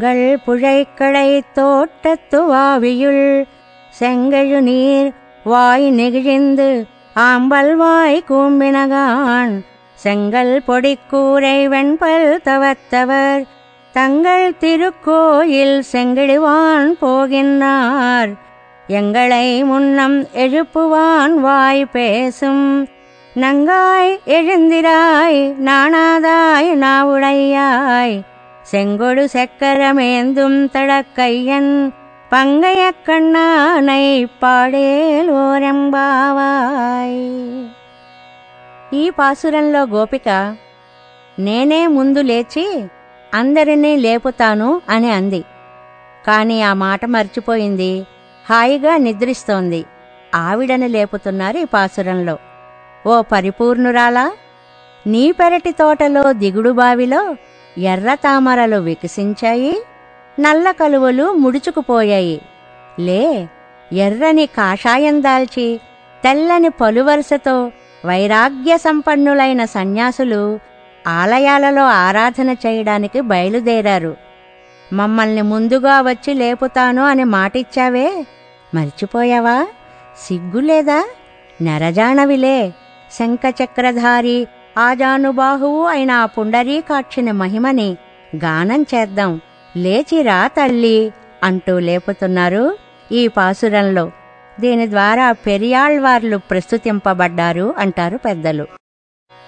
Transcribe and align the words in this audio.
உங்கள் 0.00 0.38
புழைக்கடை 0.46 1.40
தோட்டத்துவாவியுள் 1.54 3.44
செங்கழு 3.98 4.60
நீர் 4.60 5.12
வாய் 5.44 5.90
நெகிழிந்து 5.90 6.86
ஆம்பல் 7.16 7.74
வாய் 7.74 8.24
கூம்பினகான். 8.28 9.60
செங்கல் 9.94 10.62
பொடிக்கூரை 10.68 11.66
வெண்பல் 11.68 12.40
தவத்தவர் 12.44 13.44
தங்கள் 13.92 14.54
திருக்கோயில் 14.60 15.82
செங்கிடுவான் 15.92 16.96
போகின்றார். 17.02 18.36
எங்களை 18.86 19.64
முன்னம் 19.64 20.22
எழுப்புவான் 20.22 21.34
வாய் 21.34 21.84
பேசும். 21.84 22.88
நங்காய் 23.34 24.18
எழுந்திராய் 24.26 25.54
நாணாதாய் 25.64 26.74
நாவுடையாய். 26.74 28.28
செங்கொடு 28.69 29.23
செக்கரமேந்தும் 29.33 30.59
தடக்கையன் 30.73 31.71
பங்கைய 32.31 32.83
కన్నానై 33.07 34.05
పాడేలోరెంబావాయ్ 35.87 37.19
ఈ 38.93 39.03
పాసురంలో 39.09 39.81
గోపిక 39.87 40.29
నేనే 41.37 41.81
ముందు 41.87 42.21
లేచి 42.21 42.65
అందరినీ 43.31 43.93
లేపుతాను 43.97 44.69
అని 44.89 45.09
అంది 45.11 45.41
కాని 46.25 46.57
ఆ 46.61 46.71
మాట 46.77 47.01
మర్చిపోయింది 47.09 47.91
హాయిగా 48.45 48.93
నిద్రిస్తోంది 48.97 49.81
ఆవిడని 50.41 50.87
లేపుతున్నారు 50.87 51.57
ఈ 51.57 51.67
పాసురంలో 51.73 52.35
ఓ 53.05 53.15
పరిపూర్ణురాలా 53.31 54.25
నీ 55.05 55.25
పెరటి 55.31 55.71
తోటలో 55.71 56.23
దిగుడు 56.33 56.71
బావిలో 56.71 57.21
ఎర్ర 57.78 58.14
తామరలు 58.14 58.76
వికసించాయి 58.76 59.82
నల్ల 60.40 60.70
కలువలు 60.70 61.32
ముడుచుకుపోయాయి. 61.32 62.42
లే 63.00 63.48
ఎర్రని 63.92 64.46
కాషాయం 64.46 65.22
దాల్చి 65.22 65.80
తెల్లని 66.24 66.68
పలువరుసతో 66.68 67.72
వైరాగ్య 68.06 68.78
సంపన్నులైన 68.78 69.64
సన్యాసులు 69.64 70.58
ఆలయాలలో 71.06 71.86
ఆరాధన 71.86 72.50
చేయడానికి 72.50 73.20
బయలుదేరారు. 73.20 74.16
మమ్మల్ని 74.92 75.42
ముందుగా 75.42 76.00
వచ్చి 76.00 76.34
లేపుతాను 76.34 77.02
అని 77.02 77.24
మాటిచ్చావే? 77.24 78.26
మర్చిపోయావా? 78.74 79.66
సిగ్గులేదా? 80.26 81.04
నరజాణవిలే 81.62 82.72
శంఖచక్రధారి 83.12 84.46
ఆజానుబాహువు 84.79 85.81
అయిన 85.87 86.11
ఆ 86.11 86.25
పుండరీకాక్షిని 86.25 87.33
మహిమని 87.33 87.89
గానం 88.35 88.81
చేద్దాం 88.93 89.33
లేచిరా 89.75 90.39
తల్లి 90.47 90.97
అంటూ 91.43 91.73
లేపుతున్నారు 91.79 92.63
ఈ 93.11 93.21
పాసురంలో 93.27 94.05
దీని 94.59 94.85
ద్వారా 94.89 95.27
పెరియాళ్వార్లు 95.45 96.37
ప్రస్తుతింపబడ్డారు 96.49 97.67
అంటారు 97.77 98.17
పెద్దలు 98.17 98.65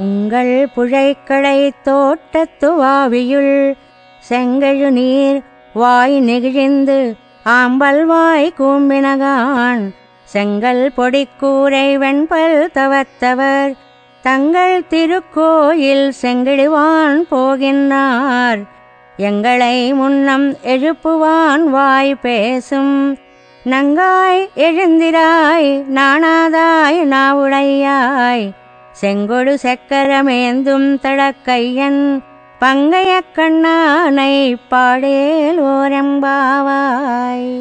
உங்கள் 0.00 0.52
புழைக்கடை 0.74 1.58
தோட்டத்து 1.84 2.68
வாவியுள் 2.74 3.54
செங்கழு 4.22 4.90
நீர் 4.90 5.40
வாய் 5.74 6.16
நெகிழிந்து 6.20 6.98
ஆம்பல் 7.52 8.02
வாய் 8.04 8.48
கூம்பினகான் 8.58 9.82
செங்கல் 10.28 10.84
பொடிக்கூரை 10.96 11.86
வெண்பல் 11.96 12.58
தவத்தவர் 12.74 13.72
தங்கள் 14.21 14.87
திருக்கோயில் 14.87 16.13
செங்கிடுவான் 16.21 17.25
போகின்றார். 17.31 18.63
எங்களை 19.17 19.93
முன்னம் 19.93 20.53
எழுப்புவான் 20.53 21.63
வாய் 21.63 22.15
பேசும். 22.15 23.17
நங்காய் 23.65 24.49
எழுந்திராய் 24.55 25.83
நாணாதாய் 25.93 27.03
நாவுடையாய். 27.03 28.49
செங்கொடு 28.91 29.57
செக்கரமேந்தும் 29.61 30.97
தடக்கையன் 31.01 32.23
பங்கைய 32.59 33.21
கண்ணானை 33.33 34.55
பாடேல் 34.69 35.61
ஓரம்பாவாய். 35.61 37.55